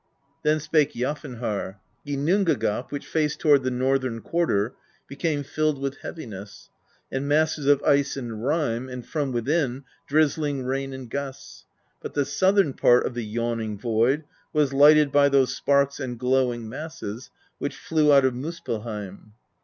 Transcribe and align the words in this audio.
Then 0.41 0.59
spake 0.59 0.93
Jafn 0.93 1.37
harr: 1.37 1.79
"Ginnungagap, 2.07 2.89
which 2.89 3.05
faced 3.05 3.37
toward 3.39 3.61
the 3.61 3.69
northern 3.69 4.19
quarter, 4.21 4.73
became 5.07 5.43
filled 5.43 5.79
with 5.79 5.97
heaviness, 5.99 6.71
and 7.11 7.27
masses 7.27 7.67
of 7.67 7.83
ice 7.83 8.17
and 8.17 8.43
rime, 8.43 8.89
and 8.89 9.05
from 9.05 9.31
within, 9.31 9.83
drizzling 10.07 10.63
rain 10.63 10.91
and 10.91 11.07
gusts; 11.07 11.65
but 12.01 12.15
the 12.15 12.25
southern 12.25 12.73
part 12.73 13.05
of 13.05 13.13
the 13.13 13.21
Yawning 13.23 13.77
Void 13.77 14.23
was 14.53 14.73
lighted 14.73 15.11
by 15.11 15.29
those 15.29 15.55
sparks 15.55 15.99
and 15.99 16.17
glowing 16.17 16.67
masses 16.67 17.29
which 17.59 17.77
flew 17.77 18.11
out 18.11 18.25
of 18.25 18.33
Muspell 18.33 18.79
heim." 18.81 19.33